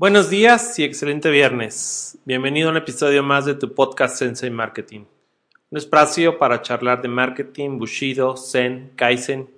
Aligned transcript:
Buenos 0.00 0.30
días 0.30 0.78
y 0.78 0.84
excelente 0.84 1.28
viernes. 1.28 2.18
Bienvenido 2.24 2.68
a 2.68 2.70
un 2.70 2.76
episodio 2.76 3.24
más 3.24 3.46
de 3.46 3.56
tu 3.56 3.74
podcast 3.74 4.14
Sensei 4.16 4.48
Marketing. 4.48 5.06
Un 5.72 5.76
espacio 5.76 6.38
para 6.38 6.62
charlar 6.62 7.02
de 7.02 7.08
marketing, 7.08 7.80
bushido, 7.80 8.36
zen, 8.36 8.92
kaizen 8.94 9.50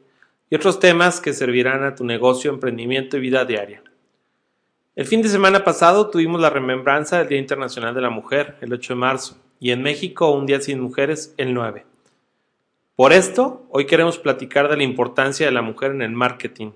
y 0.49 0.55
otros 0.55 0.81
temas 0.81 1.21
que 1.21 1.35
servirán 1.35 1.85
a 1.85 1.95
tu 1.95 2.07
negocio, 2.07 2.51
emprendimiento 2.51 3.19
y 3.19 3.21
vida 3.21 3.45
diaria. 3.45 3.83
El 4.97 5.05
fin 5.05 5.21
de 5.21 5.29
semana 5.29 5.63
pasado 5.63 6.09
tuvimos 6.09 6.41
la 6.41 6.49
remembranza 6.49 7.19
del 7.19 7.29
Día 7.29 7.39
Internacional 7.39 7.95
de 7.95 8.01
la 8.01 8.09
Mujer, 8.09 8.57
el 8.63 8.73
8 8.73 8.95
de 8.95 8.99
marzo, 8.99 9.37
y 9.61 9.73
en 9.73 9.83
México 9.83 10.31
un 10.31 10.47
Día 10.47 10.63
sin 10.63 10.81
Mujeres, 10.81 11.35
el 11.37 11.53
9. 11.53 11.85
Por 12.97 13.13
esto, 13.13 13.67
hoy 13.69 13.85
queremos 13.85 14.17
platicar 14.17 14.71
de 14.71 14.79
la 14.79 14.85
importancia 14.85 15.45
de 15.45 15.53
la 15.53 15.61
mujer 15.61 15.91
en 15.91 16.01
el 16.01 16.13
marketing. 16.13 16.71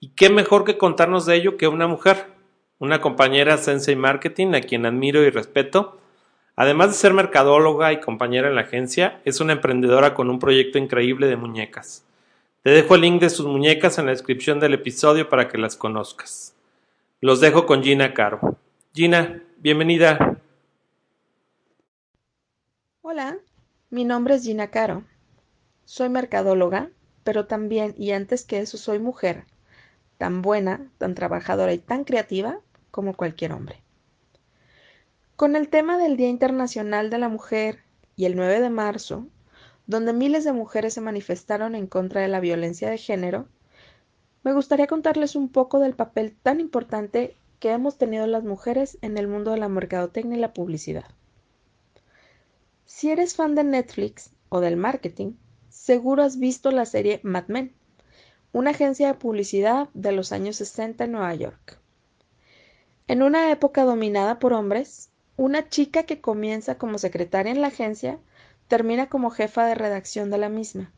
¿Y 0.00 0.08
qué 0.10 0.28
mejor 0.28 0.64
que 0.64 0.76
contarnos 0.76 1.24
de 1.24 1.36
ello 1.36 1.56
que 1.56 1.66
una 1.66 1.86
mujer? 1.86 2.38
Una 2.80 3.02
compañera 3.02 3.58
Sensei 3.58 3.94
Marketing 3.94 4.54
a 4.54 4.62
quien 4.62 4.86
admiro 4.86 5.22
y 5.22 5.30
respeto. 5.30 5.98
Además 6.56 6.88
de 6.88 6.94
ser 6.94 7.12
mercadóloga 7.12 7.92
y 7.92 8.00
compañera 8.00 8.48
en 8.48 8.54
la 8.54 8.62
agencia, 8.62 9.20
es 9.26 9.40
una 9.40 9.52
emprendedora 9.52 10.14
con 10.14 10.30
un 10.30 10.38
proyecto 10.38 10.78
increíble 10.78 11.26
de 11.26 11.36
muñecas. 11.36 12.04
Te 12.62 12.70
dejo 12.70 12.94
el 12.94 13.02
link 13.02 13.20
de 13.20 13.30
sus 13.30 13.46
muñecas 13.46 13.98
en 13.98 14.06
la 14.06 14.12
descripción 14.12 14.60
del 14.60 14.74
episodio 14.74 15.28
para 15.28 15.48
que 15.48 15.58
las 15.58 15.76
conozcas. 15.76 16.54
Los 17.20 17.40
dejo 17.40 17.66
con 17.66 17.82
Gina 17.82 18.14
Caro. 18.14 18.56
Gina, 18.94 19.42
bienvenida. 19.58 20.38
Hola, 23.02 23.38
mi 23.90 24.04
nombre 24.04 24.34
es 24.36 24.42
Gina 24.42 24.70
Caro. 24.70 25.04
Soy 25.84 26.08
mercadóloga, 26.08 26.88
pero 27.24 27.44
también 27.46 27.94
y 27.98 28.12
antes 28.12 28.44
que 28.44 28.60
eso 28.60 28.78
soy 28.78 28.98
mujer, 28.98 29.44
tan 30.16 30.40
buena, 30.40 30.90
tan 30.96 31.14
trabajadora 31.14 31.74
y 31.74 31.78
tan 31.78 32.04
creativa 32.04 32.60
como 32.90 33.14
cualquier 33.14 33.52
hombre. 33.52 33.82
Con 35.36 35.56
el 35.56 35.68
tema 35.68 35.96
del 35.98 36.16
Día 36.16 36.28
Internacional 36.28 37.10
de 37.10 37.18
la 37.18 37.28
Mujer 37.28 37.80
y 38.16 38.26
el 38.26 38.36
9 38.36 38.60
de 38.60 38.70
marzo, 38.70 39.26
donde 39.86 40.12
miles 40.12 40.44
de 40.44 40.52
mujeres 40.52 40.94
se 40.94 41.00
manifestaron 41.00 41.74
en 41.74 41.86
contra 41.86 42.20
de 42.20 42.28
la 42.28 42.40
violencia 42.40 42.90
de 42.90 42.98
género, 42.98 43.48
me 44.42 44.52
gustaría 44.52 44.86
contarles 44.86 45.36
un 45.36 45.48
poco 45.48 45.80
del 45.80 45.94
papel 45.94 46.36
tan 46.42 46.60
importante 46.60 47.36
que 47.58 47.70
hemos 47.72 47.98
tenido 47.98 48.26
las 48.26 48.42
mujeres 48.42 48.98
en 49.02 49.18
el 49.18 49.28
mundo 49.28 49.50
de 49.50 49.58
la 49.58 49.68
mercadotecnia 49.68 50.38
y 50.38 50.40
la 50.40 50.54
publicidad. 50.54 51.04
Si 52.86 53.10
eres 53.10 53.36
fan 53.36 53.54
de 53.54 53.64
Netflix 53.64 54.30
o 54.48 54.60
del 54.60 54.76
marketing, 54.76 55.32
seguro 55.68 56.22
has 56.22 56.38
visto 56.38 56.70
la 56.70 56.86
serie 56.86 57.20
Mad 57.22 57.48
Men, 57.48 57.72
una 58.52 58.70
agencia 58.70 59.08
de 59.08 59.14
publicidad 59.14 59.88
de 59.94 60.12
los 60.12 60.32
años 60.32 60.56
60 60.56 61.04
en 61.04 61.12
Nueva 61.12 61.34
York. 61.34 61.78
En 63.10 63.24
una 63.24 63.50
época 63.50 63.82
dominada 63.82 64.38
por 64.38 64.52
hombres, 64.52 65.10
una 65.36 65.68
chica 65.68 66.04
que 66.04 66.20
comienza 66.20 66.78
como 66.78 66.96
secretaria 66.96 67.50
en 67.50 67.60
la 67.60 67.66
agencia 67.66 68.20
termina 68.68 69.08
como 69.08 69.30
jefa 69.30 69.66
de 69.66 69.74
redacción 69.74 70.30
de 70.30 70.38
la 70.38 70.48
misma, 70.48 70.92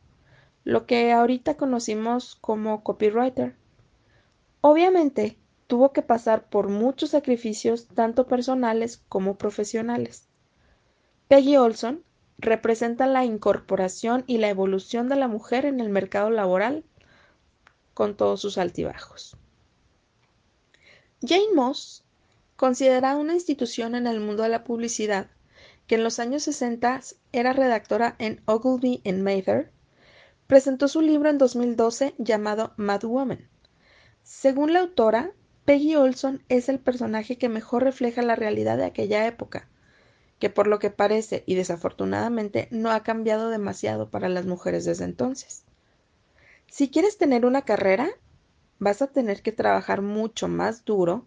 lo 0.62 0.84
que 0.84 1.10
ahorita 1.10 1.56
conocimos 1.56 2.34
como 2.34 2.84
copywriter. 2.84 3.56
Obviamente, 4.60 5.38
tuvo 5.66 5.94
que 5.94 6.02
pasar 6.02 6.44
por 6.50 6.68
muchos 6.68 7.08
sacrificios 7.08 7.86
tanto 7.86 8.26
personales 8.26 9.02
como 9.08 9.38
profesionales. 9.38 10.28
Peggy 11.28 11.56
Olson 11.56 12.04
representa 12.36 13.06
la 13.06 13.24
incorporación 13.24 14.22
y 14.26 14.36
la 14.36 14.50
evolución 14.50 15.08
de 15.08 15.16
la 15.16 15.28
mujer 15.28 15.64
en 15.64 15.80
el 15.80 15.88
mercado 15.88 16.28
laboral 16.28 16.84
con 17.94 18.18
todos 18.18 18.42
sus 18.42 18.58
altibajos. 18.58 19.38
Jane 21.24 21.54
Moss, 21.54 22.01
considerada 22.62 23.16
una 23.16 23.34
institución 23.34 23.96
en 23.96 24.06
el 24.06 24.20
mundo 24.20 24.44
de 24.44 24.48
la 24.48 24.62
publicidad, 24.62 25.26
que 25.88 25.96
en 25.96 26.04
los 26.04 26.20
años 26.20 26.44
60 26.44 27.00
era 27.32 27.52
redactora 27.52 28.14
en 28.20 28.40
Ogilvy 28.44 29.00
en 29.02 29.24
Mather, 29.24 29.72
presentó 30.46 30.86
su 30.86 31.00
libro 31.00 31.28
en 31.28 31.38
2012 31.38 32.14
llamado 32.18 32.72
Mad 32.76 33.02
Woman. 33.02 33.48
Según 34.22 34.72
la 34.72 34.78
autora, 34.78 35.32
Peggy 35.64 35.96
Olson 35.96 36.44
es 36.48 36.68
el 36.68 36.78
personaje 36.78 37.36
que 37.36 37.48
mejor 37.48 37.82
refleja 37.82 38.22
la 38.22 38.36
realidad 38.36 38.76
de 38.76 38.84
aquella 38.84 39.26
época, 39.26 39.68
que 40.38 40.48
por 40.48 40.68
lo 40.68 40.78
que 40.78 40.90
parece 40.90 41.42
y 41.46 41.56
desafortunadamente 41.56 42.68
no 42.70 42.92
ha 42.92 43.02
cambiado 43.02 43.48
demasiado 43.48 44.08
para 44.08 44.28
las 44.28 44.46
mujeres 44.46 44.84
desde 44.84 45.04
entonces. 45.04 45.64
Si 46.68 46.90
quieres 46.90 47.18
tener 47.18 47.44
una 47.44 47.62
carrera, 47.62 48.08
vas 48.78 49.02
a 49.02 49.08
tener 49.08 49.42
que 49.42 49.50
trabajar 49.50 50.00
mucho 50.00 50.46
más 50.46 50.84
duro 50.84 51.26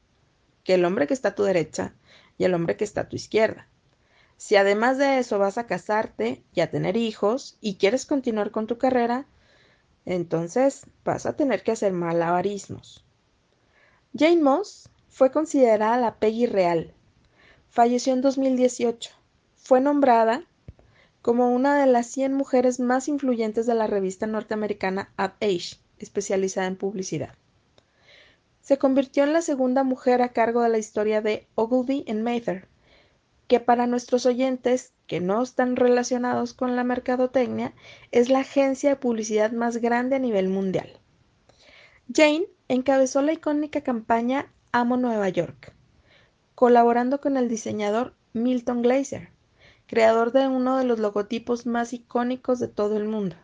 que 0.66 0.74
el 0.74 0.84
hombre 0.84 1.08
que 1.08 1.14
está 1.14 1.30
a 1.30 1.36
tu 1.36 1.44
derecha 1.44 1.94
y 2.38 2.44
el 2.44 2.53
hombre 2.53 2.76
que 2.76 2.84
está 2.84 3.02
a 3.02 3.08
tu 3.08 3.16
izquierda. 3.16 3.70
Si 4.36 4.58
además 4.58 4.98
de 4.98 5.20
eso 5.20 5.40
vas 5.40 5.58
a 5.58 5.68
casarte 5.68 6.44
y 6.53 6.59
a 6.59 6.70
tener 6.70 6.98
hijos 6.98 7.58
y 7.62 7.76
quieres 7.76 8.06
continuar 8.06 8.52
con 8.52 8.68
tu 8.68 8.78
carrera, 8.78 9.26
entonces 10.06 10.88
vas 11.06 11.26
a 11.26 11.38
tener 11.38 11.64
que 11.64 11.72
hacer 11.72 11.94
malabarismos. 11.94 13.06
Jane 14.18 14.42
Moss 14.42 14.90
fue 15.08 15.31
considerada 15.31 15.98
la 15.98 16.16
Peggy 16.16 16.48
real. 16.48 16.94
Falleció 17.70 18.14
en 18.14 18.22
2018. 18.22 19.12
Fue 19.56 19.80
nombrada 19.80 20.44
como 21.22 21.52
una 21.52 21.80
de 21.80 21.86
las 21.86 22.08
100 22.08 22.34
mujeres 22.34 22.80
más 22.80 23.08
influyentes 23.08 23.66
de 23.68 23.76
la 23.76 23.88
revista 23.88 24.26
norteamericana 24.26 25.12
Ad 25.16 25.34
Age, 25.42 25.78
especializada 26.00 26.68
en 26.68 26.76
publicidad 26.76 27.36
se 28.66 28.80
convirtió 28.80 29.24
en 29.24 29.31
la 29.31 29.44
segunda 29.44 29.84
mujer 29.84 30.24
a 30.24 30.30
cargo 30.30 30.64
de 30.64 30.70
la 30.70 30.80
historia 30.80 31.22
de 31.22 31.48
Ogilvy 31.53 32.03
en 32.08 32.24
Mather, 32.24 32.68
que 33.48 33.59
para 33.59 33.86
nuestros 33.86 34.26
oyentes 34.26 34.92
que 35.06 35.20
no 35.20 35.44
están 35.44 35.76
relacionados 35.76 36.56
con 36.56 36.76
la 36.76 36.84
mercadotecnia 36.84 37.76
es 38.09 38.30
la 38.30 38.40
agencia 38.40 38.90
de 38.90 38.96
publicidad 38.96 39.52
más 39.52 39.78
grande 39.78 40.16
a 40.16 40.20
nivel 40.20 40.50
mundial. 40.50 41.00
Jane 42.12 42.48
encabezó 42.68 43.22
la 43.22 43.34
icónica 43.34 43.81
campaña 43.81 44.52
Amo 44.72 44.97
Nueva 44.97 45.30
York, 45.30 45.76
colaborando 46.56 47.22
con 47.22 47.38
el 47.38 47.47
diseñador 47.47 48.16
Milton 48.34 48.82
Glaser, 48.82 49.30
creador 49.86 50.32
de 50.32 50.47
uno 50.47 50.80
de 50.80 50.86
los 50.86 50.97
logotipos 50.97 51.68
más 51.68 51.94
icónicos 51.94 52.59
de 52.59 52.68
todo 52.68 52.97
el 52.97 53.06
mundo. 53.06 53.36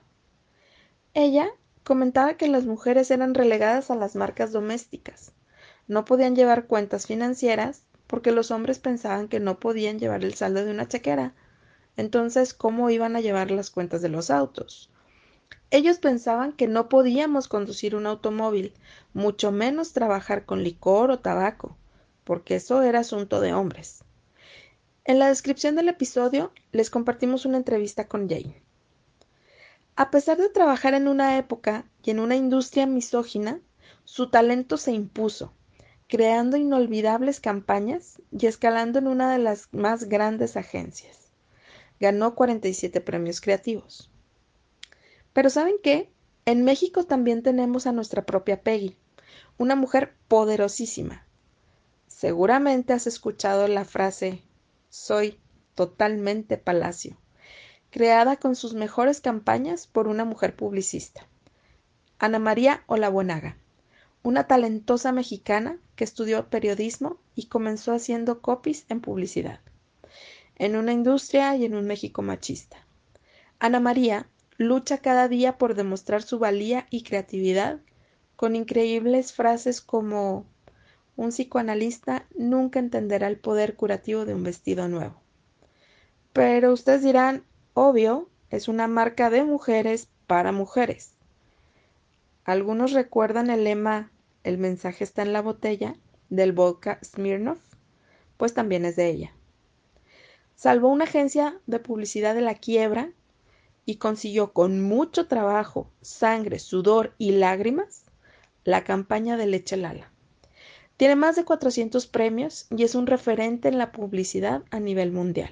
Ella 1.13 1.51
Comentaba 1.83 2.35
que 2.35 2.47
las 2.47 2.65
mujeres 2.65 3.09
eran 3.11 3.33
relegadas 3.33 3.89
a 3.89 3.95
las 3.95 4.15
marcas 4.15 4.51
domésticas. 4.51 5.33
No 5.87 6.05
podían 6.05 6.35
llevar 6.35 6.67
cuentas 6.67 7.07
financieras 7.07 7.83
porque 8.07 8.31
los 8.31 8.51
hombres 8.51 8.79
pensaban 8.79 9.27
que 9.27 9.39
no 9.39 9.59
podían 9.59 9.97
llevar 9.97 10.23
el 10.23 10.33
saldo 10.35 10.63
de 10.63 10.71
una 10.71 10.87
chequera. 10.87 11.33
Entonces, 11.97 12.53
¿cómo 12.53 12.89
iban 12.89 13.15
a 13.15 13.21
llevar 13.21 13.51
las 13.51 13.71
cuentas 13.71 14.01
de 14.01 14.09
los 14.09 14.29
autos? 14.29 14.91
Ellos 15.71 15.97
pensaban 15.97 16.53
que 16.53 16.67
no 16.67 16.89
podíamos 16.89 17.47
conducir 17.47 17.95
un 17.95 18.05
automóvil, 18.05 18.73
mucho 19.13 19.51
menos 19.51 19.93
trabajar 19.93 20.45
con 20.45 20.63
licor 20.63 21.09
o 21.11 21.19
tabaco, 21.19 21.77
porque 22.25 22.57
eso 22.57 22.81
era 22.83 22.99
asunto 22.99 23.39
de 23.39 23.53
hombres. 23.53 24.03
En 25.03 25.17
la 25.17 25.29
descripción 25.29 25.75
del 25.75 25.89
episodio 25.89 26.51
les 26.71 26.89
compartimos 26.89 27.45
una 27.45 27.57
entrevista 27.57 28.07
con 28.07 28.29
Jane. 28.29 28.61
A 29.95 30.09
pesar 30.09 30.37
de 30.37 30.49
trabajar 30.49 30.93
en 30.93 31.07
una 31.07 31.37
época 31.37 31.85
y 32.03 32.11
en 32.11 32.19
una 32.19 32.35
industria 32.35 32.87
misógina, 32.87 33.59
su 34.05 34.29
talento 34.29 34.77
se 34.77 34.93
impuso, 34.93 35.53
creando 36.07 36.57
inolvidables 36.57 37.39
campañas 37.39 38.21
y 38.31 38.47
escalando 38.47 38.99
en 38.99 39.07
una 39.07 39.31
de 39.31 39.39
las 39.39 39.67
más 39.73 40.05
grandes 40.05 40.55
agencias. 40.55 41.31
Ganó 41.99 42.35
47 42.35 43.01
premios 43.01 43.41
creativos. 43.41 44.09
Pero 45.33 45.49
¿saben 45.49 45.75
qué? 45.83 46.11
En 46.45 46.63
México 46.63 47.03
también 47.03 47.43
tenemos 47.43 47.85
a 47.85 47.91
nuestra 47.91 48.25
propia 48.25 48.61
Peggy, 48.61 48.97
una 49.57 49.75
mujer 49.75 50.15
poderosísima. 50.27 51.27
Seguramente 52.07 52.93
has 52.93 53.07
escuchado 53.07 53.67
la 53.67 53.85
frase 53.85 54.41
soy 54.89 55.39
totalmente 55.75 56.57
palacio 56.57 57.17
creada 57.91 58.37
con 58.37 58.55
sus 58.55 58.73
mejores 58.73 59.21
campañas 59.21 59.85
por 59.85 60.07
una 60.07 60.25
mujer 60.25 60.55
publicista. 60.55 61.27
Ana 62.17 62.39
María 62.39 62.83
Olabuenaga, 62.87 63.57
una 64.23 64.47
talentosa 64.47 65.11
mexicana 65.11 65.77
que 65.95 66.05
estudió 66.05 66.49
periodismo 66.49 67.17
y 67.35 67.47
comenzó 67.47 67.93
haciendo 67.93 68.41
copies 68.41 68.85
en 68.89 69.01
publicidad, 69.01 69.59
en 70.55 70.77
una 70.77 70.93
industria 70.93 71.55
y 71.55 71.65
en 71.65 71.75
un 71.75 71.85
México 71.85 72.21
machista. 72.21 72.77
Ana 73.59 73.79
María 73.79 74.27
lucha 74.57 74.99
cada 74.99 75.27
día 75.27 75.57
por 75.57 75.75
demostrar 75.75 76.23
su 76.23 76.39
valía 76.39 76.87
y 76.89 77.03
creatividad 77.03 77.79
con 78.35 78.55
increíbles 78.55 79.33
frases 79.33 79.81
como 79.81 80.45
un 81.15 81.29
psicoanalista 81.29 82.25
nunca 82.35 82.79
entenderá 82.79 83.27
el 83.27 83.37
poder 83.37 83.75
curativo 83.75 84.25
de 84.25 84.33
un 84.33 84.43
vestido 84.43 84.87
nuevo. 84.87 85.21
Pero 86.33 86.71
ustedes 86.71 87.03
dirán, 87.03 87.43
Obvio, 87.73 88.27
es 88.49 88.67
una 88.67 88.87
marca 88.87 89.29
de 89.29 89.45
mujeres 89.45 90.09
para 90.27 90.51
mujeres. 90.51 91.13
Algunos 92.43 92.91
recuerdan 92.91 93.49
el 93.49 93.63
lema 93.63 94.11
El 94.43 94.57
mensaje 94.57 95.05
está 95.05 95.21
en 95.21 95.31
la 95.31 95.41
botella 95.41 95.95
del 96.29 96.51
vodka 96.51 96.99
Smirnoff, 97.01 97.59
pues 98.35 98.53
también 98.53 98.83
es 98.83 98.97
de 98.97 99.09
ella. 99.09 99.33
Salvó 100.55 100.89
una 100.89 101.05
agencia 101.05 101.59
de 101.65 101.79
publicidad 101.79 102.35
de 102.35 102.41
la 102.41 102.55
quiebra 102.55 103.11
y 103.85 103.95
consiguió 103.95 104.51
con 104.51 104.81
mucho 104.81 105.27
trabajo, 105.27 105.87
sangre, 106.01 106.59
sudor 106.59 107.13
y 107.17 107.31
lágrimas 107.31 108.03
la 108.65 108.83
campaña 108.83 109.37
de 109.37 109.47
leche 109.47 109.77
Lala. 109.77 110.11
Tiene 110.97 111.15
más 111.15 111.37
de 111.37 111.45
400 111.45 112.05
premios 112.07 112.67
y 112.69 112.83
es 112.83 112.95
un 112.95 113.07
referente 113.07 113.69
en 113.69 113.77
la 113.77 113.91
publicidad 113.93 114.63
a 114.71 114.79
nivel 114.79 115.11
mundial. 115.11 115.51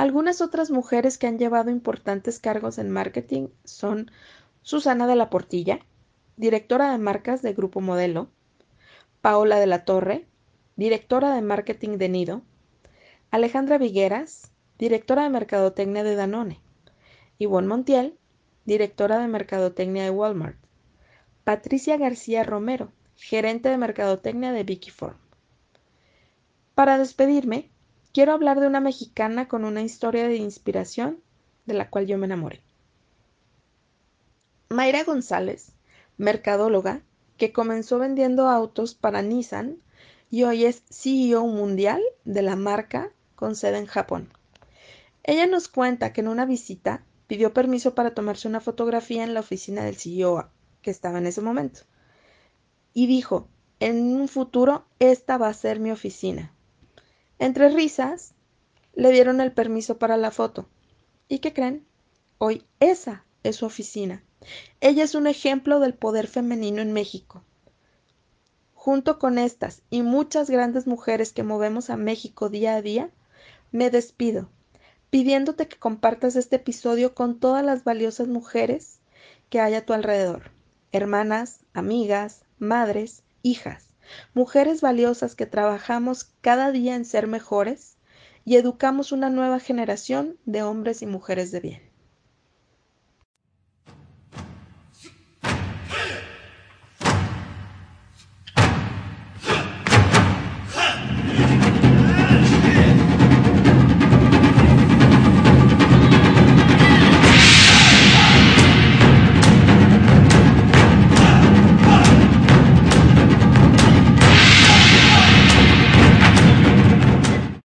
Algunas 0.00 0.40
otras 0.40 0.70
mujeres 0.70 1.18
que 1.18 1.26
han 1.26 1.38
llevado 1.38 1.70
importantes 1.70 2.40
cargos 2.40 2.78
en 2.78 2.88
marketing 2.88 3.48
son 3.64 4.10
Susana 4.62 5.06
de 5.06 5.14
la 5.14 5.28
Portilla, 5.28 5.80
directora 6.38 6.90
de 6.90 6.96
marcas 6.96 7.42
de 7.42 7.52
Grupo 7.52 7.82
Modelo, 7.82 8.30
Paola 9.20 9.60
de 9.60 9.66
la 9.66 9.84
Torre, 9.84 10.26
directora 10.74 11.34
de 11.34 11.42
marketing 11.42 11.98
de 11.98 12.08
Nido, 12.08 12.42
Alejandra 13.30 13.76
Vigueras, 13.76 14.50
directora 14.78 15.24
de 15.24 15.28
mercadotecnia 15.28 16.02
de 16.02 16.14
Danone, 16.14 16.62
Ivonne 17.36 17.68
Montiel, 17.68 18.16
directora 18.64 19.18
de 19.18 19.28
mercadotecnia 19.28 20.04
de 20.04 20.10
Walmart, 20.10 20.56
Patricia 21.44 21.98
García 21.98 22.42
Romero, 22.42 22.90
gerente 23.16 23.68
de 23.68 23.76
mercadotecnia 23.76 24.52
de 24.52 24.64
Vicky 24.64 24.92
Form. 24.92 25.18
Para 26.74 26.96
despedirme, 26.96 27.69
quiero 28.12 28.32
hablar 28.32 28.60
de 28.60 28.66
una 28.66 28.80
mexicana 28.80 29.48
con 29.48 29.64
una 29.64 29.82
historia 29.82 30.26
de 30.28 30.36
inspiración 30.36 31.20
de 31.66 31.74
la 31.74 31.90
cual 31.90 32.06
yo 32.06 32.18
me 32.18 32.26
enamoré. 32.26 32.62
Mayra 34.68 35.04
González, 35.04 35.72
mercadóloga, 36.16 37.02
que 37.36 37.52
comenzó 37.52 37.98
vendiendo 37.98 38.48
autos 38.48 38.94
para 38.94 39.22
Nissan 39.22 39.78
y 40.30 40.44
hoy 40.44 40.64
es 40.64 40.82
CEO 40.90 41.46
mundial 41.46 42.02
de 42.24 42.42
la 42.42 42.56
marca 42.56 43.10
con 43.34 43.56
sede 43.56 43.78
en 43.78 43.86
Japón. 43.86 44.28
Ella 45.22 45.46
nos 45.46 45.68
cuenta 45.68 46.12
que 46.12 46.20
en 46.20 46.28
una 46.28 46.46
visita 46.46 47.04
pidió 47.26 47.52
permiso 47.52 47.94
para 47.94 48.14
tomarse 48.14 48.48
una 48.48 48.60
fotografía 48.60 49.24
en 49.24 49.34
la 49.34 49.40
oficina 49.40 49.84
del 49.84 49.96
CEO 49.96 50.48
que 50.82 50.90
estaba 50.90 51.18
en 51.18 51.26
ese 51.26 51.40
momento. 51.40 51.80
Y 52.92 53.06
dijo, 53.06 53.48
en 53.78 54.14
un 54.14 54.28
futuro 54.28 54.84
esta 54.98 55.38
va 55.38 55.48
a 55.48 55.54
ser 55.54 55.80
mi 55.80 55.90
oficina. 55.90 56.52
Entre 57.40 57.70
risas, 57.70 58.34
le 58.92 59.10
dieron 59.12 59.40
el 59.40 59.50
permiso 59.50 59.96
para 59.96 60.18
la 60.18 60.30
foto. 60.30 60.68
¿Y 61.26 61.38
qué 61.38 61.54
creen? 61.54 61.86
Hoy 62.36 62.66
esa 62.80 63.24
es 63.42 63.56
su 63.56 63.64
oficina. 63.64 64.22
Ella 64.82 65.04
es 65.04 65.14
un 65.14 65.26
ejemplo 65.26 65.80
del 65.80 65.94
poder 65.94 66.26
femenino 66.26 66.82
en 66.82 66.92
México. 66.92 67.42
Junto 68.74 69.18
con 69.18 69.38
estas 69.38 69.80
y 69.88 70.02
muchas 70.02 70.50
grandes 70.50 70.86
mujeres 70.86 71.32
que 71.32 71.42
movemos 71.42 71.88
a 71.88 71.96
México 71.96 72.50
día 72.50 72.74
a 72.74 72.82
día, 72.82 73.10
me 73.72 73.88
despido, 73.88 74.50
pidiéndote 75.08 75.66
que 75.66 75.78
compartas 75.78 76.36
este 76.36 76.56
episodio 76.56 77.14
con 77.14 77.40
todas 77.40 77.64
las 77.64 77.84
valiosas 77.84 78.28
mujeres 78.28 79.00
que 79.48 79.60
hay 79.60 79.76
a 79.76 79.86
tu 79.86 79.94
alrededor, 79.94 80.50
hermanas, 80.92 81.60
amigas, 81.72 82.42
madres, 82.58 83.22
hijas, 83.42 83.89
mujeres 84.34 84.80
valiosas 84.80 85.34
que 85.34 85.46
trabajamos 85.46 86.32
cada 86.40 86.70
día 86.72 86.94
en 86.94 87.04
ser 87.04 87.26
mejores 87.26 87.96
y 88.44 88.56
educamos 88.56 89.12
una 89.12 89.30
nueva 89.30 89.60
generación 89.60 90.38
de 90.44 90.62
hombres 90.62 91.02
y 91.02 91.06
mujeres 91.06 91.52
de 91.52 91.60
bien. 91.60 91.89